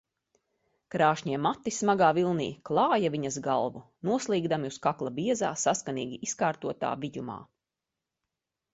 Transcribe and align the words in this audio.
Krāšņie 0.95 1.37
mati 1.47 1.73
smagā 1.79 2.07
vilnī 2.19 2.47
klāja 2.71 3.13
viņas 3.17 3.39
galvu, 3.49 3.85
noslīgdami 4.11 4.75
uz 4.75 4.83
kakla 4.89 5.15
biezā, 5.23 5.55
saskanīgi 5.69 6.23
izkārtotā 6.31 6.99
vijumā. 7.07 7.41